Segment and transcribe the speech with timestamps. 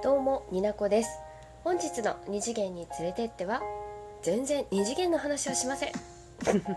[0.00, 1.10] どうもになこです。
[1.64, 3.62] 本日の二次元に連れてっては
[4.22, 5.92] 全然二次元の話はしません。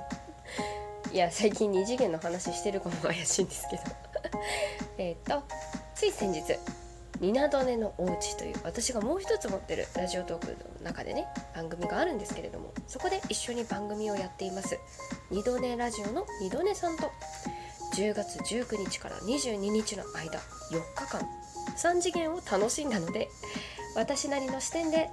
[1.14, 3.84] いや最近二次元の話してるかも怪しいんですけど。
[4.98, 5.44] えっと
[5.94, 6.42] つい先日
[7.20, 14.80] ニナドネのおうちという私がもう一つ持ってるラジオトークの中でね番組があるんですけれどもそこで一緒に番組をやっています。
[15.30, 17.12] 二度寝ラジオの二度寝さんと
[17.94, 20.40] 10月19日から22日の間
[20.72, 21.41] 4日間
[21.78, 23.30] 3次元を楽しんだので
[23.96, 25.10] 私なりの視点で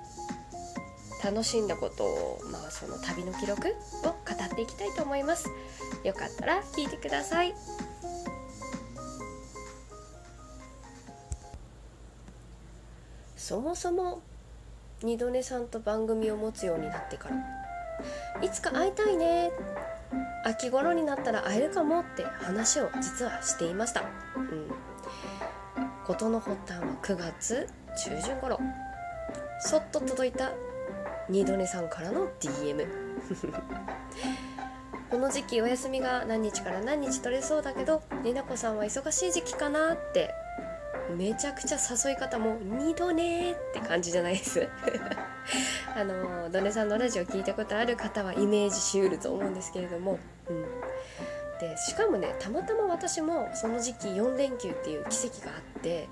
[1.22, 5.48] 楽しんだことを、まあ、その旅の記録を語っていきたいと思います。
[6.04, 7.54] よかったら聞いてください。
[13.36, 14.22] そもそも
[15.02, 17.36] 二度寝さんと番組を持つようになってから
[18.42, 19.50] いつか会いたいね。
[20.44, 24.04] 秋頃になったら会えるかもって話を実はしていました、
[24.36, 24.70] うん、
[26.08, 27.68] 事の発端は9月
[28.02, 28.58] 中旬頃。
[29.60, 30.52] そっと届いた
[31.28, 32.88] 二度寝さんからの DM
[35.10, 40.34] この時期お休みが何日から何日取れそうだけどりなこさんは忙しい時期かなって。
[41.16, 44.68] めちゃくちゃ誘い方も二度寝って感じじゃないです。
[45.96, 50.18] あのドネさんのラジオ聞いたことある方はイメージしうると思うんですけれども、
[50.50, 50.66] うん、
[51.60, 56.08] でしかもねたまたま私もその時期4連休っていう奇跡があって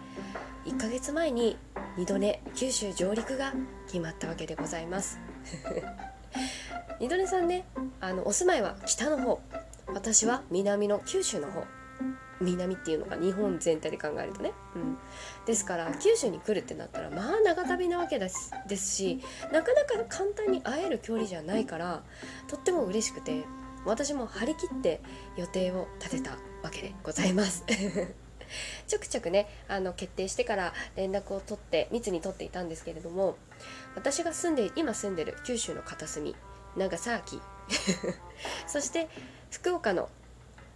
[0.65, 1.57] 1ヶ月前に
[1.97, 3.53] 二度寝九州上陸が
[3.87, 5.19] 決まったわけでございます。
[6.99, 7.65] 二度寝さんね
[8.01, 9.41] あのお住まいは北の方
[9.89, 11.65] 私は南の九州の方
[12.41, 14.99] 南っていうのが日本全体で考えるとね、うん、
[15.47, 19.21] ですから九州に来るってなったらまあ長旅なわけですですし
[19.53, 22.03] なかなか簡単に会える距離じゃないから
[22.49, 23.45] とっても嬉しくて
[23.87, 25.01] 私も張り切って
[25.37, 27.65] 予定を立てたわけでございます。
[28.87, 33.37] ちょくちょくねあの決定してから連絡を取って密に取っていたんですけれども
[33.97, 36.37] 私が住んで今住んでる九州の片隅
[36.77, 37.41] 長崎
[38.69, 39.09] そして
[39.51, 40.09] 福岡の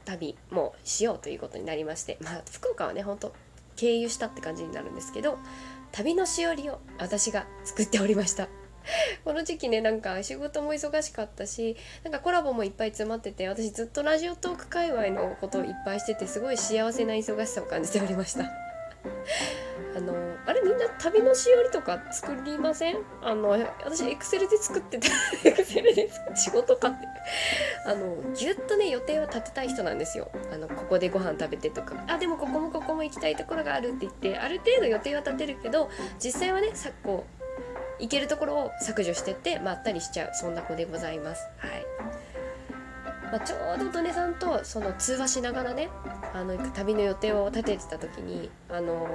[0.05, 3.33] 旅もしようということになりまして、まあ、福岡はねほんと
[3.77, 5.39] 経由したって感じになるんですけど
[5.93, 8.49] 旅のしおりを私が作っておりました。
[9.25, 18.45] この時期ねなんか仕事も忙しかったしなんかコラボもいっぱい詰まってて私ずっとラジオトーク界隈のことをいっぱいしててすごい幸せな忙しさを感じておりました。
[19.97, 20.15] あの
[20.47, 22.99] あれみんな旅のしおりとか作りません？
[23.23, 23.49] あの
[23.85, 25.09] 私エクセルで作ってた。
[25.49, 27.07] エクセルで仕事かって。
[27.87, 30.31] あのぎゅっとね予定を立てたい人なんですよ。
[30.53, 31.95] あのここでご飯食べてとか。
[32.09, 35.91] あでもここもここも行きたいところがあるって言ってある程度予定は立てるけど
[36.23, 37.25] 実際はねさこ
[38.01, 42.31] う行けるところを削除してってまったりしちゃうそんな子でございますはい
[43.31, 45.89] まあ、ちょうどドネさんとその通話しながらね
[46.35, 49.09] あの旅の予定を立ててた時にあの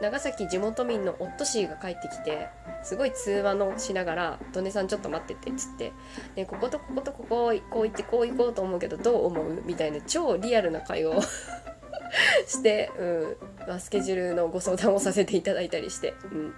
[0.00, 2.48] 長崎地元民のオットシーが帰ってきて
[2.82, 5.92] すごい通話のしながら「ドネさんちょっと待ってて」っつって
[6.36, 11.22] 「でこことこことこここう行ってこう行こうと思うけどどう思う?」みたいな超リアルな会話を
[12.46, 13.36] して、うん
[13.66, 16.14] まあ、スケジュールのご相談をさせていただいたりして。
[16.30, 16.54] うん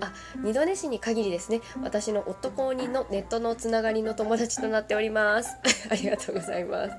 [0.00, 0.12] あ
[0.42, 1.60] 二度寝市に限りですね。
[1.82, 5.56] 私の夫公認のネットのつながりの友達となっております。
[5.90, 6.96] ありがとうございます。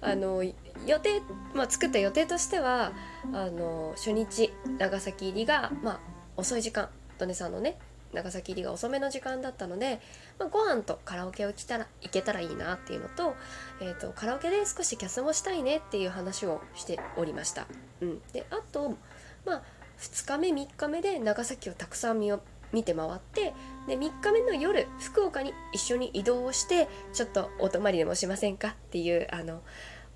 [0.00, 0.54] あの予
[1.00, 1.20] 定、
[1.54, 2.92] まあ、作った予定としては
[3.32, 6.00] あの初日長崎入りが、まあ、
[6.36, 7.78] 遅い時間ドネさんのね
[8.12, 10.00] 長崎入りが遅めの時間だったので、
[10.38, 13.34] まあ、ご飯とカラオケを来たら行けたらいいなっていうのと,、
[13.80, 17.66] えーと、カラオケで少しキャスもしたいねっていう話をしておりました。
[18.00, 18.96] うん、であと、
[19.44, 19.62] まあ
[20.00, 22.32] 2日目3日目で長崎をたくさん見
[22.72, 23.54] 見て回って
[23.86, 29.62] で3日目の夜福岡に一緒に移動をしてちょっとお泊まりでもしませんかっていうあの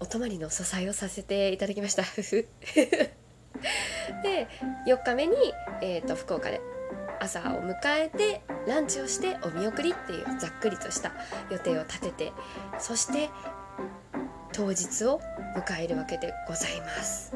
[0.01, 2.03] お泊まりの支えをさせていただきました
[4.23, 4.49] で
[4.87, 5.37] 4日目に、
[5.81, 6.61] えーと、福岡で
[7.21, 11.13] 朝を迎えてランチをしてお見送りっていうざっくりとした
[11.51, 12.33] 予定を立てて
[12.79, 13.31] そして
[14.53, 15.21] 当日を
[15.57, 17.35] 迎えるわけでございます。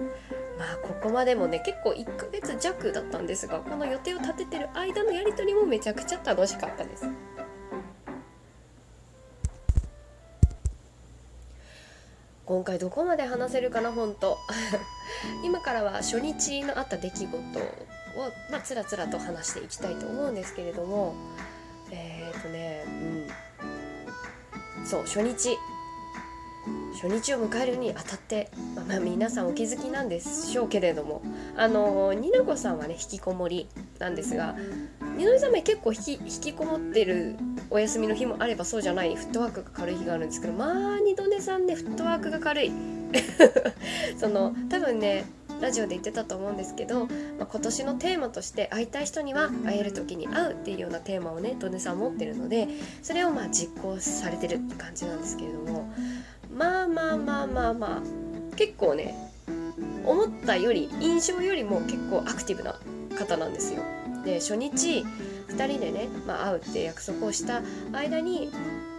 [0.58, 7.06] まあここまでもね結構1ヶ月弱だったんですがこの予定を立ててる間のやり取りもめちゃくちゃ楽しかったです。
[12.46, 14.38] 今回どこまで話せるかな本当。
[15.42, 17.40] 今からは初日のあった出来事を
[18.50, 21.14] まあつらつらと話していきたいと思うんですけれども
[21.90, 24.86] えっ、ー、とねうん。
[24.86, 25.58] そう初日。
[26.94, 31.22] 初日を迎えるにあたって、まあ、まあ皆さんお気づきなんでしょうけれども
[31.56, 33.68] あのニナコさんはね引きこもり
[33.98, 34.56] なんですが
[35.16, 37.36] 二のさんも結構引き引きこもってる
[37.70, 42.72] お休みの日もあればそうじゃないフットワークが軽い日があるんですけどまあ二度寝さんねフットワークが軽い。
[44.18, 45.24] その多分ね
[45.60, 52.68] ラジオで言ってたと思うんですけど、まあ、今年のテーマとして会いたい人には会える時に会うっていうようなテーマをねドネさん持ってるので
[53.02, 55.90] それをまあ実行されてるって感じなんですけれども
[56.56, 59.14] まあまあまあまあまあ結構ね
[60.04, 62.78] 思ったより印象よりも結構アクティブな
[63.18, 63.82] 方なんですよ。
[64.24, 65.04] で初日
[65.48, 67.62] 2人でね、まあ、会うって約束をした
[67.92, 68.50] 間に、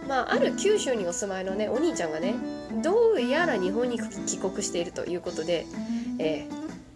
[0.08, 2.34] まあ、ある九州にお住まいのねお兄ちゃんがね
[2.82, 5.66] どうやら日本に帰国しているということで、
[6.18, 6.48] え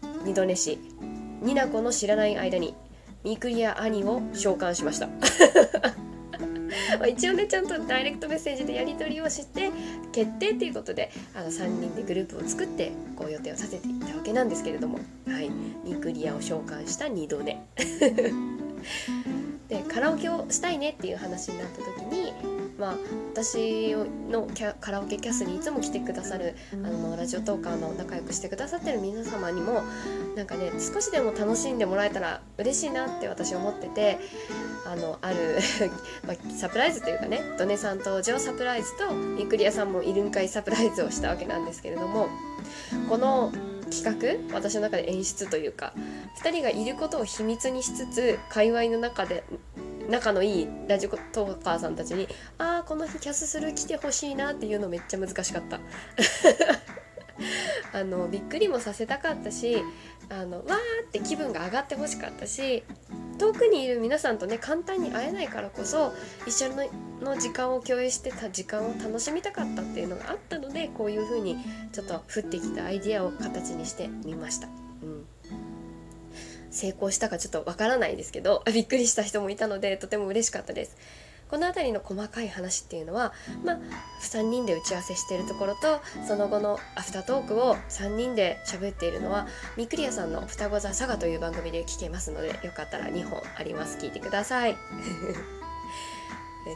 [0.03, 0.79] ー、二度寝し
[1.43, 2.75] ニナコの知らない間に
[3.23, 5.09] ミクリア兄を召喚しました
[6.99, 9.71] ま一応ねちゃんとダイレクトメッセージでやり取りをして
[10.13, 15.51] 決定っていうことであの3人でグループを作ってこう予定をさせていたわけなんですけれども、はい、
[15.85, 17.61] ミクリアを召喚した2度目
[19.69, 22.33] でカラオケをしたいねっていう話になった時に
[22.79, 22.97] まあ、
[23.33, 23.95] 私
[24.31, 24.49] の
[24.81, 29.83] カラオケキャスにいつも来てくださるあのラジオトーカーの仲良くしてくださってる皆様にも
[30.37, 34.19] なんかね少しでも楽しんでもらえたら嬉しいなって私思ってて
[34.87, 35.59] あのある
[36.27, 42.29] まあ、サプライズというかねドネさん登場サプライズとミクリアさんもいるんかいサプライズをしたわけなんですけれども
[43.09, 43.53] この
[43.91, 45.93] 企画私の中で演出というか
[46.43, 49.45] 2人がいることを秘密にしつつ界隈の中で
[50.09, 52.29] 仲のいいラジオトーカーさんたちに
[52.59, 55.81] 「ああこの日キャスする来てほしいな」っていうのめっちゃ難しかった。
[57.93, 59.83] あのびっくりもさせたかったし
[60.31, 62.85] あのわーって気分が上がってほしかったし
[63.39, 66.13] 遠くにいる皆さんとね簡単に会えないからこそ
[66.47, 66.71] 一緒
[67.21, 71.57] の時間を共有してた時間を楽しみたかったっていうのがあったのでこういう風に
[71.93, 74.69] ちょっと降ってきたアイディアを形にしてみました。
[75.03, 75.32] うん
[76.73, 80.97] 成功したかちょっとわからないですけどびっくりした人もいたのでとても嬉しかったです。
[81.53, 83.79] この辺りの細かい話っていうのは、まあ、
[84.23, 89.47] 3人で打ち合わせしているところとその後のアフタートークを3人で喋っているのは
[89.77, 93.99] ミクリアさんの「双子座サガ」という番組で聞けますのでよかったら2本あります。
[93.99, 94.77] 聞いてください。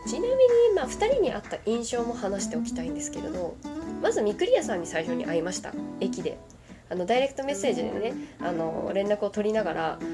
[0.07, 0.35] ちなみに、
[0.75, 3.57] まあ、2人に会った印象も話しておきたいんですけれど
[4.03, 5.73] まずミクリアさんに最初に会いました。
[6.01, 6.39] 駅で。
[6.89, 9.99] あのダイレクトメッセージでねあの連絡を取りながら「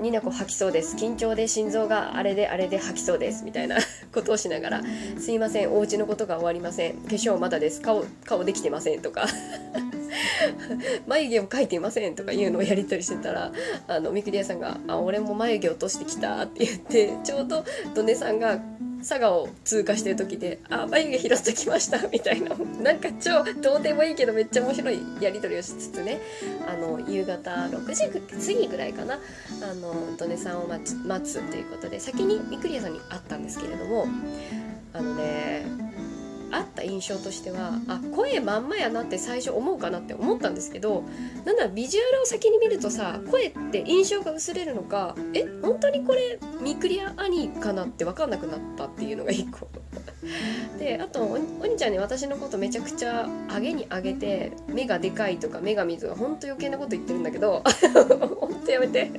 [0.00, 0.96] ニナコ吐きそうです。
[0.96, 3.76] 緊張で心臓があれであれで吐きそうです」みたいな
[4.14, 4.82] ことをしながら
[5.18, 5.72] 「すいません。
[5.72, 6.94] お家のことが終わりません。
[6.94, 7.80] 化粧まだです。
[7.80, 9.26] 顔顔できてません」とか。
[11.06, 12.14] 眉毛を描いていません。
[12.14, 13.52] とかいうのをやり取りしてたら
[13.88, 18.60] あのみくりやさんが「あ俺も眉毛落としてきた」って言ってちょうどドネさんが
[19.00, 22.56] 佐賀を通過してる時で「あ眉毛拾ってきました」 みたいな。
[22.82, 26.20] なんか超どうでもいいけどめっちゃ面白いやり取りをしつつね
[26.66, 29.18] あの夕方6時過ぎぐらいかな。
[29.62, 34.06] あのドネさんを待つ待つということで先にみくりやさんに会ったんですけれども
[34.92, 35.89] あのね
[36.80, 41.04] った印象としてはあ声まんまやなって最初思うかなって思ったんですけど
[41.44, 49.68] なんだビジュアルを先に見るとさ声って印象が薄れるのかえ本当にこれミクリア兄かなって分かんなくなったっていうのが一個。
[50.78, 57.62] であとお兄ちゃんに私のことめちゃくちゃ上げに上げて目がでかいとか目が見ずが本当余計なこと言ってるんだけど
[58.40, 59.10] 本当やめて。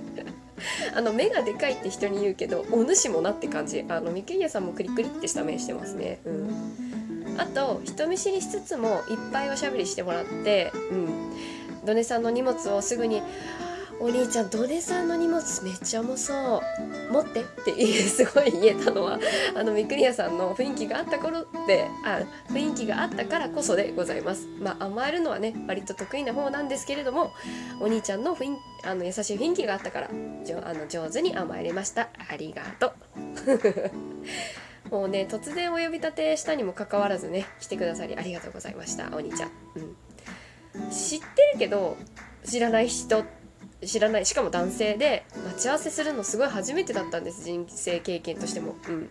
[0.95, 3.85] あの目がでかいって人に言うけどお主もなって感じ。
[3.87, 6.19] あのミクリアさんもクリクリってした目してますね。
[6.25, 6.90] うん。
[7.41, 11.07] あと人見知りしつつもいっぱいおしゃべりしてもらって、うん、
[11.83, 13.23] ドネさんの荷物をすぐに
[13.99, 19.19] 「お兄ちゃんドネさんの荷物めっちゃ重そう持って」ってすごい言えたのは
[19.57, 22.21] あのミクリアさんの雰囲気があった頃ってあ
[22.51, 24.45] 雰囲気があったからこそでございます。
[24.59, 27.31] まあ甘えるのはね割と得意な方なんですけれども
[27.79, 30.09] お兄ちゃんの雰囲あの優しい雰囲気があったから
[30.43, 32.09] じょあの上手に甘えれました。
[32.29, 32.91] ありがとう。
[34.91, 41.97] もうね突然お呼び立てしたにもかかわらずね来てくださりありがとうございましたお兄ちゃん、うん、知ってるけど
[42.43, 43.23] 知らない人
[43.85, 49.09] 知らないしかも男性で待ち合わせするのすごい初めてだったんです人生経験としても、うん、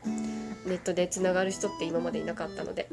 [0.67, 2.89] ネットでつながる人って今までいなかったので。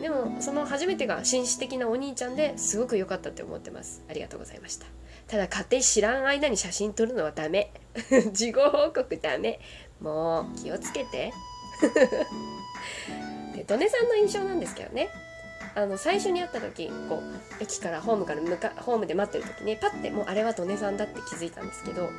[0.00, 4.04] でもその初めてが紳士的なお兄ちゃんですごく良かったって思ってます。
[4.08, 4.86] ありがとうございました。
[5.26, 7.72] ただ勝手に知らん間に写真撮るのはダメ。
[8.32, 9.60] 事後報告ダメ。
[10.00, 11.32] もう気をつけて。
[13.54, 15.08] でドネさんの印象なんですけどね。
[15.74, 22.10] あの最初に会った時こう駅からホームから向かホームで待ってる時にパッてもうあれはドネさんだって気づいたんですけどうん。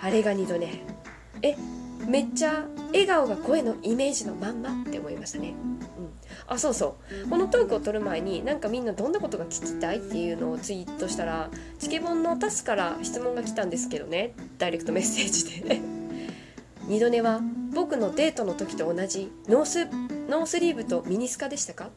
[0.00, 0.82] あれが2度ね
[1.42, 1.54] え
[2.06, 5.50] めっちゃ笑顔が声のイメージのまんまって思いましたね。
[5.50, 6.10] うん、
[6.46, 7.28] あそうそう。
[7.28, 14.32] このトークを撮る前になんかみんなどんなことが聞きたいっていうのをツイートしたらチケボンのタスから質問が来たんですけどね。
[14.58, 15.99] ダイレクトメッセージで
[16.90, 17.40] 二度寝は
[17.72, 19.86] 僕のデートの時と同じノース
[20.28, 21.90] ノースリーブとミニスカでしたか？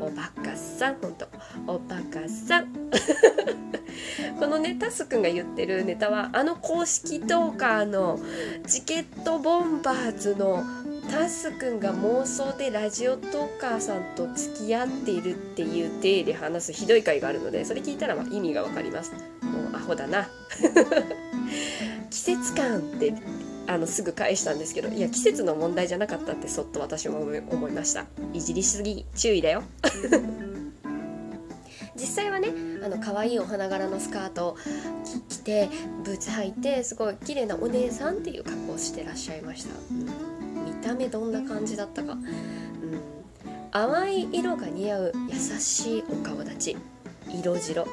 [0.00, 1.28] おバカさんほんと。
[1.68, 2.90] おバカさん。
[4.40, 8.18] このねタスくんが言ってるネタはあの公式トーカーの
[8.66, 10.64] チケットボンバーズの
[11.08, 19.12] タスくんが妄想でラジオトーカーさんと付き合っているっていう体で話すひどい回があるのでそれ聞いたらまあ意味がわかります。
[19.42, 20.28] もうアホだな。
[22.10, 23.14] 季節感って
[23.66, 28.06] あのすぐ返したんですけどいや季節の問題じゃなかったってそっと私も思いました。
[28.32, 29.62] いじりすぎ注意だよ。
[31.94, 32.48] 実際はね
[32.82, 34.56] あの可愛いお花柄のスカートを
[35.28, 35.68] 着て
[36.04, 39.70] ブーツ履いてすごい綺麗なお姉さんっていう格好をしてらっしゃいました、
[40.64, 42.20] 見た目どんな感じだったか、うん、
[43.70, 46.76] 淡い色が似合う優しいお顔立ち。
[47.28, 47.86] 色白。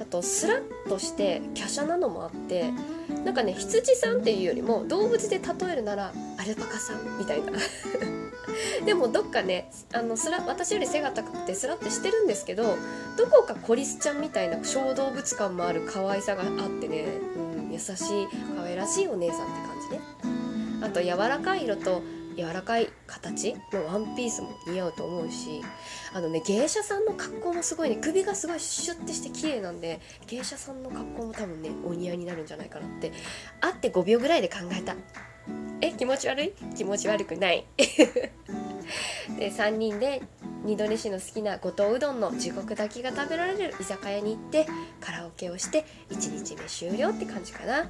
[0.00, 2.72] あとスラッとして華奢なのもあって
[3.24, 7.52] なんかね羊さんっていうよりも動物で例えるならアルパカさんみたいな。
[8.84, 12.76] でもどっかねあのスラ私より背が高くてスラッてしてるんですけど
[13.16, 16.48] どこかコリスちゃんみたいな小動物感もある可愛さがあっ
[16.80, 20.00] てね、うん、優しい可愛らしいお姉さんって感じね。
[20.80, 22.02] あと柔らかい色と
[22.38, 23.54] 柔らかい形？
[23.72, 25.60] のワンピースも似合うと思うし
[26.14, 33.12] あのね芸者さんの格好もすごいね首がすごいシュッてして綺麗なんで芸者さんの格好も多分ねお似合いになるんじゃないかなって。
[33.60, 34.94] 会って5秒ぐらいで考えた。
[35.80, 36.52] え気持ち悪い？
[36.76, 37.66] 気持ち悪くない。
[39.38, 40.22] で3人で
[40.64, 44.66] 二度寝市の好きな五島うどんの地獄炊きが食べられる居酒屋に行って
[45.00, 47.88] カラオケをして1日目終了って感じかな、うん、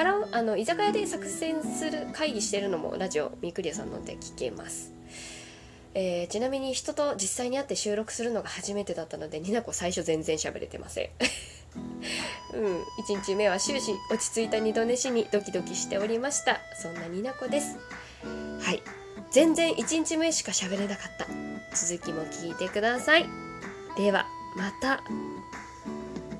[0.00, 4.94] カラあの居酒屋で作戦する会議してるのもラジオミクリアさんので聞けます。
[5.92, 11.10] えー、ちなみに人と実際に会って収録するのが初めてだったのでになこ最初全然喋れてません。
[12.56, 16.62] うん1日目は終始落ち着いた二度寝しにドキドキしておりました。
[16.80, 17.76] そんなになこです。
[18.58, 18.82] はい。
[19.30, 21.26] 全然1日目しか喋れなかった。
[21.76, 23.26] 続きも聞いてください。
[23.98, 24.24] では
[24.56, 25.04] また。